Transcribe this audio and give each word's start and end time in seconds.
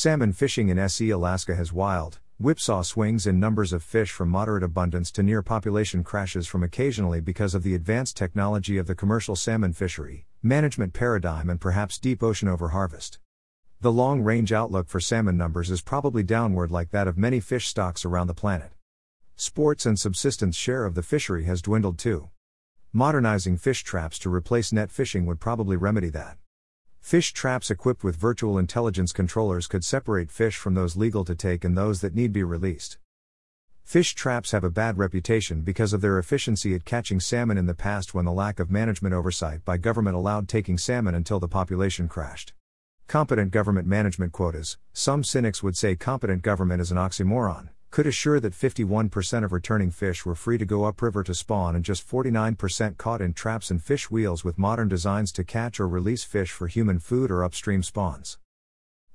Salmon 0.00 0.32
fishing 0.32 0.68
in 0.68 0.78
SE 0.78 1.10
Alaska 1.10 1.56
has 1.56 1.72
wild, 1.72 2.20
whipsaw 2.38 2.82
swings 2.82 3.26
in 3.26 3.40
numbers 3.40 3.72
of 3.72 3.82
fish 3.82 4.12
from 4.12 4.28
moderate 4.28 4.62
abundance 4.62 5.10
to 5.10 5.24
near 5.24 5.42
population 5.42 6.04
crashes 6.04 6.46
from 6.46 6.62
occasionally 6.62 7.20
because 7.20 7.52
of 7.52 7.64
the 7.64 7.74
advanced 7.74 8.16
technology 8.16 8.78
of 8.78 8.86
the 8.86 8.94
commercial 8.94 9.34
salmon 9.34 9.72
fishery, 9.72 10.24
management 10.40 10.92
paradigm, 10.92 11.50
and 11.50 11.60
perhaps 11.60 11.98
deep 11.98 12.22
ocean 12.22 12.46
overharvest. 12.48 13.18
The 13.80 13.90
long 13.90 14.20
range 14.20 14.52
outlook 14.52 14.88
for 14.88 15.00
salmon 15.00 15.36
numbers 15.36 15.68
is 15.68 15.82
probably 15.82 16.22
downward, 16.22 16.70
like 16.70 16.92
that 16.92 17.08
of 17.08 17.18
many 17.18 17.40
fish 17.40 17.66
stocks 17.66 18.04
around 18.04 18.28
the 18.28 18.34
planet. 18.34 18.70
Sports 19.34 19.84
and 19.84 19.98
subsistence 19.98 20.54
share 20.54 20.84
of 20.84 20.94
the 20.94 21.02
fishery 21.02 21.42
has 21.46 21.60
dwindled 21.60 21.98
too. 21.98 22.30
Modernizing 22.92 23.56
fish 23.56 23.82
traps 23.82 24.20
to 24.20 24.32
replace 24.32 24.72
net 24.72 24.92
fishing 24.92 25.26
would 25.26 25.40
probably 25.40 25.76
remedy 25.76 26.10
that. 26.10 26.38
Fish 27.08 27.32
traps 27.32 27.70
equipped 27.70 28.04
with 28.04 28.16
virtual 28.16 28.58
intelligence 28.58 29.14
controllers 29.14 29.66
could 29.66 29.82
separate 29.82 30.30
fish 30.30 30.58
from 30.58 30.74
those 30.74 30.94
legal 30.94 31.24
to 31.24 31.34
take 31.34 31.64
and 31.64 31.74
those 31.74 32.02
that 32.02 32.14
need 32.14 32.34
be 32.34 32.42
released. 32.42 32.98
Fish 33.82 34.14
traps 34.14 34.50
have 34.50 34.62
a 34.62 34.68
bad 34.68 34.98
reputation 34.98 35.62
because 35.62 35.94
of 35.94 36.02
their 36.02 36.18
efficiency 36.18 36.74
at 36.74 36.84
catching 36.84 37.18
salmon 37.18 37.56
in 37.56 37.64
the 37.64 37.72
past 37.72 38.12
when 38.12 38.26
the 38.26 38.30
lack 38.30 38.60
of 38.60 38.70
management 38.70 39.14
oversight 39.14 39.64
by 39.64 39.78
government 39.78 40.16
allowed 40.16 40.48
taking 40.48 40.76
salmon 40.76 41.14
until 41.14 41.40
the 41.40 41.48
population 41.48 42.08
crashed. 42.08 42.52
Competent 43.06 43.52
government 43.52 43.88
management 43.88 44.32
quotas, 44.32 44.76
some 44.92 45.24
cynics 45.24 45.62
would 45.62 45.78
say 45.78 45.96
competent 45.96 46.42
government 46.42 46.82
is 46.82 46.90
an 46.90 46.98
oxymoron 46.98 47.70
could 47.98 48.06
assure 48.06 48.38
that 48.38 48.52
51% 48.52 49.42
of 49.42 49.50
returning 49.50 49.90
fish 49.90 50.24
were 50.24 50.36
free 50.36 50.56
to 50.56 50.64
go 50.64 50.84
upriver 50.84 51.24
to 51.24 51.34
spawn 51.34 51.74
and 51.74 51.84
just 51.84 52.08
49% 52.08 52.96
caught 52.96 53.20
in 53.20 53.32
traps 53.32 53.72
and 53.72 53.82
fish 53.82 54.08
wheels 54.08 54.44
with 54.44 54.56
modern 54.56 54.86
designs 54.86 55.32
to 55.32 55.42
catch 55.42 55.80
or 55.80 55.88
release 55.88 56.22
fish 56.22 56.52
for 56.52 56.68
human 56.68 57.00
food 57.00 57.28
or 57.28 57.42
upstream 57.42 57.82
spawns. 57.82 58.38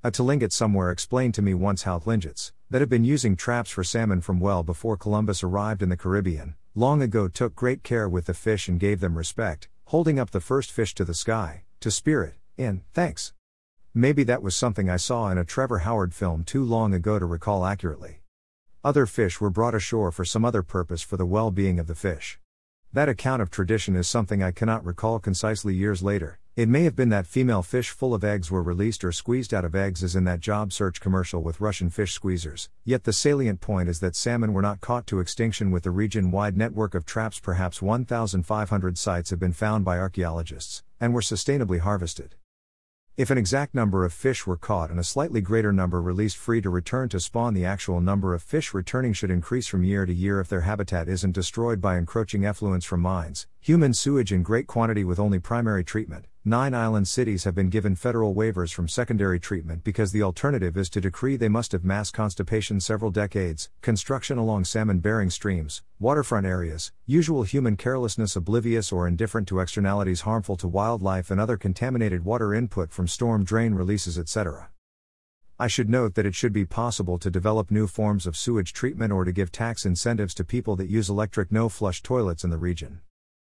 A 0.03 0.11
Tlingit 0.11 0.51
somewhere 0.51 0.91
explained 0.91 1.33
to 1.35 1.41
me 1.41 1.53
once 1.53 1.83
how 1.83 1.97
Tlingits, 1.97 2.51
that 2.69 2.81
have 2.81 2.89
been 2.89 3.05
using 3.05 3.37
traps 3.37 3.69
for 3.69 3.85
salmon 3.85 4.19
from 4.19 4.41
well 4.41 4.63
before 4.63 4.97
Columbus 4.97 5.43
arrived 5.43 5.81
in 5.81 5.87
the 5.87 5.95
Caribbean, 5.95 6.55
long 6.75 7.01
ago 7.01 7.29
took 7.29 7.55
great 7.55 7.83
care 7.83 8.09
with 8.09 8.25
the 8.25 8.33
fish 8.33 8.67
and 8.67 8.81
gave 8.81 8.99
them 8.99 9.17
respect, 9.17 9.69
holding 9.85 10.19
up 10.19 10.31
the 10.31 10.41
first 10.41 10.69
fish 10.73 10.93
to 10.95 11.05
the 11.05 11.13
sky, 11.13 11.63
to 11.79 11.89
spirit, 11.89 12.33
in, 12.57 12.81
thanks. 12.91 13.31
Maybe 13.93 14.23
that 14.23 14.43
was 14.43 14.57
something 14.57 14.89
I 14.89 14.97
saw 14.97 15.29
in 15.29 15.37
a 15.37 15.45
Trevor 15.45 15.79
Howard 15.87 16.13
film 16.13 16.43
too 16.43 16.65
long 16.65 16.93
ago 16.93 17.17
to 17.17 17.25
recall 17.25 17.65
accurately. 17.65 18.22
Other 18.85 19.05
fish 19.05 19.39
were 19.39 19.49
brought 19.49 19.75
ashore 19.75 20.11
for 20.11 20.25
some 20.25 20.43
other 20.43 20.61
purpose 20.61 21.01
for 21.01 21.15
the 21.15 21.25
well 21.25 21.51
being 21.51 21.79
of 21.79 21.87
the 21.87 21.95
fish. 21.95 22.37
That 22.91 23.07
account 23.07 23.41
of 23.41 23.49
tradition 23.49 23.95
is 23.95 24.09
something 24.09 24.43
I 24.43 24.51
cannot 24.51 24.83
recall 24.83 25.19
concisely 25.19 25.73
years 25.73 26.03
later. 26.03 26.37
It 26.57 26.67
may 26.67 26.83
have 26.83 26.93
been 26.93 27.07
that 27.07 27.25
female 27.25 27.63
fish 27.63 27.91
full 27.91 28.13
of 28.13 28.25
eggs 28.25 28.51
were 28.51 28.61
released 28.61 29.05
or 29.05 29.13
squeezed 29.13 29.53
out 29.53 29.63
of 29.63 29.73
eggs, 29.73 30.03
as 30.03 30.17
in 30.17 30.25
that 30.25 30.41
job 30.41 30.73
search 30.73 30.99
commercial 30.99 31.41
with 31.41 31.61
Russian 31.61 31.89
fish 31.89 32.19
squeezers. 32.19 32.67
Yet 32.83 33.05
the 33.05 33.13
salient 33.13 33.61
point 33.61 33.87
is 33.87 34.01
that 34.01 34.17
salmon 34.17 34.51
were 34.51 34.61
not 34.61 34.81
caught 34.81 35.07
to 35.07 35.21
extinction 35.21 35.71
with 35.71 35.83
the 35.83 35.89
region 35.89 36.29
wide 36.29 36.57
network 36.57 36.93
of 36.93 37.05
traps. 37.05 37.39
Perhaps 37.39 37.81
1,500 37.81 38.97
sites 38.97 39.29
have 39.29 39.39
been 39.39 39.53
found 39.53 39.85
by 39.85 39.97
archaeologists, 39.97 40.83
and 40.99 41.13
were 41.13 41.21
sustainably 41.21 41.79
harvested. 41.79 42.35
If 43.15 43.29
an 43.29 43.37
exact 43.37 43.75
number 43.75 44.05
of 44.05 44.11
fish 44.11 44.47
were 44.47 44.57
caught 44.57 44.89
and 44.89 44.99
a 44.99 45.03
slightly 45.03 45.39
greater 45.39 45.71
number 45.71 46.01
released 46.01 46.35
free 46.35 46.61
to 46.61 46.69
return 46.71 47.09
to 47.09 47.19
spawn, 47.19 47.53
the 47.53 47.63
actual 47.63 48.01
number 48.01 48.33
of 48.33 48.41
fish 48.41 48.73
returning 48.73 49.13
should 49.13 49.29
increase 49.29 49.67
from 49.67 49.83
year 49.83 50.07
to 50.07 50.13
year 50.13 50.39
if 50.39 50.49
their 50.49 50.61
habitat 50.61 51.07
isn't 51.07 51.33
destroyed 51.33 51.79
by 51.79 51.95
encroaching 51.95 52.41
effluents 52.41 52.85
from 52.85 53.01
mines, 53.01 53.45
human 53.59 53.93
sewage 53.93 54.33
in 54.33 54.41
great 54.41 54.65
quantity 54.65 55.03
with 55.03 55.19
only 55.19 55.37
primary 55.37 55.83
treatment, 55.83 56.25
Nine 56.45 56.73
island 56.73 57.07
cities 57.07 57.45
have 57.45 57.55
been 57.55 57.69
given 57.69 57.95
federal 57.95 58.35
waivers 58.35 58.73
from 58.73 58.89
secondary 58.89 59.39
treatment 59.39 59.81
because 59.85 60.11
the 60.11 60.23
alternative 60.23 60.75
is 60.75 60.89
to 60.89 60.99
decree 60.99 61.37
they 61.37 61.47
must 61.47 61.71
have 61.71 61.85
mass 61.85 62.11
constipation 62.11 62.81
several 62.81 63.11
decades, 63.11 63.69
construction 63.79 64.37
along 64.37 64.65
salmon 64.65 64.99
bearing 64.99 65.29
streams, 65.29 65.83
waterfront 66.01 66.45
areas, 66.45 66.91
usual 67.05 67.43
human 67.43 67.77
carelessness 67.77 68.35
oblivious 68.35 68.91
or 68.91 69.07
indifferent 69.07 69.47
to 69.47 69.61
externalities 69.61 70.21
harmful 70.21 70.57
to 70.57 70.67
wildlife 70.67 71.31
and 71.31 71.39
other 71.39 71.55
contaminated 71.55 72.25
water 72.25 72.53
input 72.53 72.91
from 72.91 73.07
storm 73.07 73.45
drain 73.45 73.73
releases, 73.73 74.19
etc. 74.19 74.69
I 75.57 75.67
should 75.67 75.89
note 75.89 76.15
that 76.15 76.25
it 76.25 76.35
should 76.35 76.51
be 76.51 76.65
possible 76.65 77.17
to 77.19 77.31
develop 77.31 77.71
new 77.71 77.87
forms 77.87 78.27
of 78.27 78.35
sewage 78.35 78.73
treatment 78.73 79.13
or 79.13 79.23
to 79.23 79.31
give 79.31 79.49
tax 79.49 79.85
incentives 79.85 80.33
to 80.33 80.43
people 80.43 80.75
that 80.75 80.89
use 80.89 81.09
electric 81.09 81.53
no 81.53 81.69
flush 81.69 82.01
toilets 82.01 82.43
in 82.43 82.49
the 82.49 82.57
region. 82.57 82.99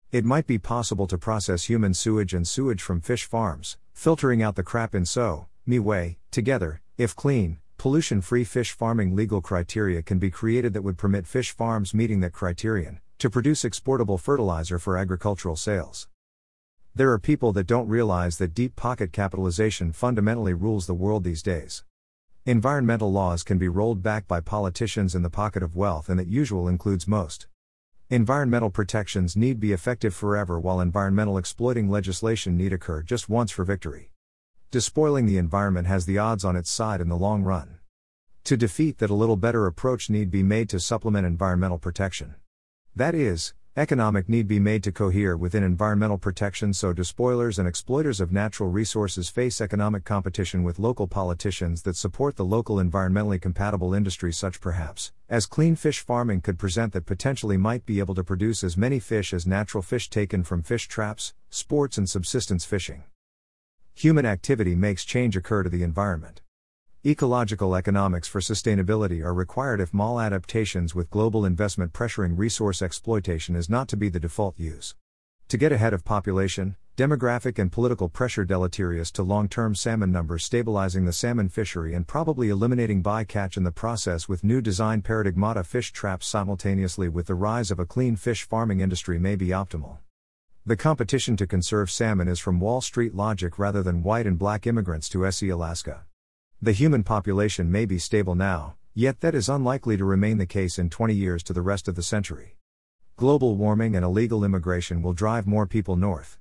It 0.10 0.24
might 0.24 0.48
be 0.48 0.58
possible 0.58 1.06
to 1.08 1.18
process 1.18 1.66
human 1.66 1.94
sewage 1.94 2.34
and 2.34 2.48
sewage 2.48 2.82
from 2.82 3.02
fish 3.02 3.26
farms, 3.26 3.76
filtering 3.94 4.42
out 4.42 4.56
the 4.56 4.64
crap 4.64 4.96
in 4.96 5.06
so, 5.06 5.48
me 5.66 5.80
way, 5.80 6.18
together, 6.32 6.80
if 6.98 7.14
clean, 7.14 7.58
pollution 7.78 8.22
free 8.22 8.46
fish 8.46 8.72
farming 8.72 9.18
legal 9.18 9.42
criteria 9.42 10.02
can 10.02 10.18
be 10.18 10.32
created 10.32 10.72
that 10.72 10.82
would 10.82 10.98
permit 10.98 11.28
fish 11.28 11.52
farms 11.52 11.94
meeting 11.94 12.22
that 12.22 12.32
criterion, 12.32 13.02
to 13.20 13.30
produce 13.30 13.66
exportable 13.66 14.18
fertilizer 14.18 14.80
for 14.80 14.98
agricultural 14.98 15.58
sales. 15.58 16.08
There 16.96 17.12
are 17.12 17.20
people 17.20 17.52
that 17.52 17.68
don't 17.68 17.90
realize 17.90 18.38
that 18.38 18.54
deep 18.54 18.78
pocket 18.78 19.12
capitalization 19.12 19.92
fundamentally 19.92 20.54
rules 20.54 20.88
the 20.88 20.94
world 20.94 21.26
these 21.26 21.44
days. 21.44 21.84
Environmental 22.46 23.12
laws 23.12 23.44
can 23.44 23.58
be 23.58 23.68
rolled 23.68 24.02
back 24.02 24.26
by 24.26 24.40
politicians 24.40 25.16
in 25.16 25.22
the 25.22 25.30
pocket 25.30 25.62
of 25.62 25.76
wealth, 25.76 26.08
and 26.08 26.18
that 26.18 26.28
usual 26.28 26.70
includes 26.70 27.10
most. 27.10 27.48
Environmental 28.10 28.70
protections 28.70 29.36
need 29.36 29.60
be 29.60 29.74
effective 29.74 30.16
forever 30.16 30.58
while 30.58 30.80
environmental 30.80 31.38
exploiting 31.38 31.90
legislation 31.90 32.56
need 32.56 32.72
occur 32.72 33.02
just 33.02 33.28
once 33.28 33.52
for 33.52 33.66
victory. 33.66 34.12
Despoiling 34.72 35.26
the 35.26 35.38
environment 35.38 35.88
has 35.88 36.06
the 36.06 36.18
odds 36.18 36.46
on 36.46 36.56
its 36.56 36.72
side 36.72 37.02
in 37.02 37.10
the 37.10 37.18
long 37.18 37.44
run. 37.44 37.80
To 38.46 38.56
defeat 38.56 39.00
that, 39.00 39.10
a 39.10 39.14
little 39.14 39.36
better 39.36 39.66
approach 39.66 40.10
need 40.10 40.32
be 40.32 40.42
made 40.42 40.70
to 40.70 40.80
supplement 40.80 41.28
environmental 41.28 41.78
protection. 41.78 42.36
That 42.96 43.14
is, 43.14 43.54
Economic 43.78 44.28
need 44.28 44.48
be 44.48 44.60
made 44.60 44.84
to 44.84 44.92
cohere 44.92 45.38
within 45.38 45.62
environmental 45.62 46.18
protection 46.18 46.74
so 46.74 46.92
despoilers 46.92 47.60
and 47.60 47.68
exploiters 47.68 48.20
of 48.20 48.32
natural 48.32 48.70
resources 48.70 49.30
face 49.30 49.62
economic 49.62 50.04
competition 50.04 50.64
with 50.64 50.80
local 50.80 51.06
politicians 51.06 51.84
that 51.84 51.96
support 51.96 52.38
the 52.38 52.44
local 52.44 52.78
environmentally 52.78 53.40
compatible 53.40 53.94
industry, 53.94 54.34
such 54.34 54.60
perhaps 54.60 55.12
as 55.30 55.46
clean 55.46 55.76
fish 55.76 56.00
farming 56.00 56.42
could 56.42 56.58
present 56.58 56.92
that 56.92 57.06
potentially 57.06 57.56
might 57.56 57.86
be 57.86 58.00
able 58.00 58.16
to 58.16 58.24
produce 58.24 58.64
as 58.64 58.76
many 58.76 58.98
fish 58.98 59.32
as 59.32 59.46
natural 59.46 59.84
fish 59.84 60.10
taken 60.10 60.44
from 60.44 60.64
fish 60.64 60.88
traps, 60.88 61.36
sports, 61.52 62.00
and 62.00 62.10
subsistence 62.10 62.66
fishing. 62.66 63.04
Human 63.94 64.26
activity 64.26 64.74
makes 64.74 65.06
change 65.06 65.38
occur 65.38 65.62
to 65.62 65.70
the 65.70 65.84
environment. 65.84 66.42
Ecological 67.08 67.74
economics 67.74 68.28
for 68.28 68.42
sustainability 68.42 69.24
are 69.24 69.34
required 69.34 69.80
if 69.80 69.94
mall 69.94 70.20
adaptations 70.20 70.94
with 70.94 71.10
global 71.10 71.46
investment 71.46 71.94
pressuring 71.94 72.38
resource 72.38 72.82
exploitation 72.82 73.56
is 73.56 73.70
not 73.70 73.88
to 73.88 73.96
be 73.96 74.10
the 74.10 74.20
default 74.20 74.60
use. 74.60 74.94
To 75.48 75.56
get 75.56 75.72
ahead 75.72 75.94
of 75.94 76.04
population, 76.04 76.76
demographic 76.98 77.60
and 77.60 77.72
political 77.72 78.10
pressure 78.10 78.44
deleterious 78.44 79.10
to 79.12 79.24
long 79.24 79.48
term 79.48 79.74
salmon 79.74 80.12
numbers, 80.12 80.44
stabilizing 80.44 81.06
the 81.06 81.14
salmon 81.14 81.48
fishery 81.48 81.94
and 81.94 82.06
probably 82.06 82.50
eliminating 82.50 83.02
bycatch 83.02 83.56
in 83.56 83.64
the 83.64 83.72
process 83.72 84.28
with 84.28 84.44
new 84.44 84.60
design 84.60 85.02
paradigmata 85.02 85.66
fish 85.66 85.94
traps 85.94 86.28
simultaneously 86.28 87.08
with 87.08 87.28
the 87.28 87.36
rise 87.36 87.72
of 87.72 87.80
a 87.80 87.86
clean 87.86 88.18
fish 88.18 88.44
farming 88.44 88.82
industry 88.82 89.18
may 89.18 89.38
be 89.38 89.48
optimal. 89.48 90.00
The 90.66 90.76
competition 90.76 91.38
to 91.38 91.48
conserve 91.48 91.90
salmon 91.90 92.28
is 92.28 92.40
from 92.40 92.60
Wall 92.60 92.82
Street 92.82 93.16
logic 93.16 93.58
rather 93.58 93.82
than 93.82 94.04
white 94.04 94.28
and 94.28 94.38
black 94.38 94.68
immigrants 94.68 95.08
to 95.08 95.26
SE 95.28 95.48
Alaska. 95.48 96.04
The 96.60 96.72
human 96.72 97.04
population 97.04 97.72
may 97.72 97.86
be 97.86 98.00
stable 98.00 98.34
now, 98.34 98.78
yet 98.96 99.22
that 99.22 99.36
is 99.36 99.48
unlikely 99.48 99.96
to 99.98 100.04
remain 100.04 100.40
the 100.40 100.48
case 100.48 100.80
in 100.80 100.90
20 100.90 101.14
years 101.14 101.44
to 101.44 101.54
the 101.54 101.62
rest 101.62 101.88
of 101.88 101.94
the 101.94 102.02
century. 102.02 102.58
Global 103.16 103.56
warming 103.56 103.96
and 103.96 104.04
illegal 104.04 104.44
immigration 104.44 105.04
will 105.04 105.14
drive 105.14 105.46
more 105.46 105.68
people 105.68 105.96
north. 105.96 106.40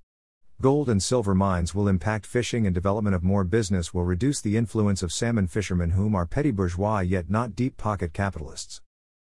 Gold 0.62 0.88
and 0.88 1.02
silver 1.02 1.34
mines 1.34 1.74
will 1.74 1.86
impact 1.86 2.24
fishing 2.24 2.64
and 2.64 2.74
development 2.74 3.14
of 3.14 3.22
more 3.22 3.44
business 3.44 3.92
will 3.92 4.04
reduce 4.04 4.40
the 4.40 4.56
influence 4.56 5.02
of 5.02 5.12
salmon 5.12 5.48
fishermen 5.48 5.90
whom 5.90 6.14
are 6.14 6.24
petty 6.24 6.50
bourgeois 6.50 7.00
yet 7.00 7.28
not 7.28 7.54
deep 7.54 7.76
pocket 7.76 8.14
capitalists. 8.14 8.80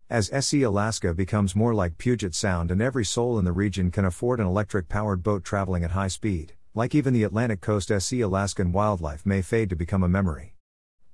As 0.09 0.29
SE 0.33 0.61
Alaska 0.61 1.13
becomes 1.13 1.55
more 1.55 1.73
like 1.73 1.97
Puget 1.97 2.35
Sound 2.35 2.69
and 2.69 2.81
every 2.81 3.05
soul 3.05 3.39
in 3.39 3.45
the 3.45 3.53
region 3.53 3.91
can 3.91 4.03
afford 4.03 4.41
an 4.41 4.45
electric 4.45 4.89
powered 4.89 5.23
boat 5.23 5.45
traveling 5.45 5.85
at 5.85 5.91
high 5.91 6.09
speed, 6.09 6.51
like 6.75 6.93
even 6.93 7.13
the 7.13 7.23
Atlantic 7.23 7.61
coast 7.61 7.89
SE 7.89 8.19
Alaskan 8.19 8.73
wildlife 8.73 9.25
may 9.25 9.41
fade 9.41 9.69
to 9.69 9.75
become 9.77 10.03
a 10.03 10.09
memory. 10.09 10.53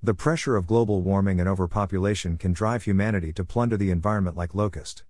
The 0.04 0.14
pressure 0.14 0.56
of 0.56 0.68
global 0.68 1.02
warming 1.02 1.40
and 1.40 1.50
overpopulation 1.50 2.38
can 2.38 2.54
drive 2.54 2.84
humanity 2.84 3.34
to 3.34 3.44
plunder 3.44 3.78
the 3.78 3.90
environment 3.90 4.38
like 4.38 4.54
locust. 4.54 5.04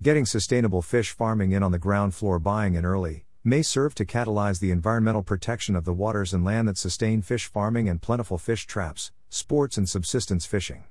Getting 0.00 0.24
sustainable 0.24 0.80
fish 0.80 1.10
farming 1.10 1.50
in 1.50 1.64
on 1.64 1.72
the 1.72 1.78
ground 1.78 2.14
floor 2.14 2.38
buying 2.38 2.76
in 2.76 2.84
early 2.84 3.24
may 3.42 3.62
serve 3.62 3.96
to 3.96 4.04
catalyze 4.04 4.60
the 4.60 4.70
environmental 4.70 5.24
protection 5.24 5.74
of 5.74 5.84
the 5.84 5.92
waters 5.92 6.32
and 6.32 6.44
land 6.44 6.68
that 6.68 6.78
sustain 6.78 7.20
fish 7.20 7.46
farming 7.46 7.88
and 7.88 8.00
plentiful 8.00 8.38
fish 8.38 8.64
traps, 8.64 9.10
sports 9.28 9.76
and 9.76 9.88
subsistence 9.88 10.46
fishing. 10.46 10.84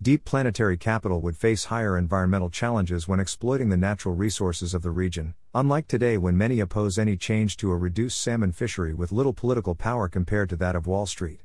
Deep 0.00 0.24
planetary 0.24 0.76
capital 0.76 1.20
would 1.20 1.36
face 1.36 1.64
higher 1.64 1.98
environmental 1.98 2.48
challenges 2.48 3.08
when 3.08 3.18
exploiting 3.18 3.70
the 3.70 3.76
natural 3.76 4.14
resources 4.14 4.72
of 4.72 4.82
the 4.82 4.90
region, 4.92 5.34
unlike 5.52 5.88
today 5.88 6.16
when 6.16 6.38
many 6.38 6.60
oppose 6.60 6.96
any 6.96 7.16
change 7.16 7.56
to 7.56 7.72
a 7.72 7.76
reduced 7.76 8.20
salmon 8.20 8.52
fishery 8.52 8.94
with 8.94 9.10
little 9.10 9.32
political 9.32 9.74
power 9.74 10.08
compared 10.08 10.48
to 10.48 10.56
that 10.56 10.76
of 10.76 10.86
Wall 10.86 11.06
Street. 11.06 11.40